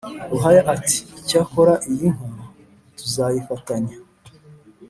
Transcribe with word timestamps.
Ruhaya 0.31 0.61
Iti: 0.75 0.97
"Icyakora 1.19 1.73
iyi 1.91 2.07
nka 2.15 2.27
tuzayifatanya" 2.97 3.95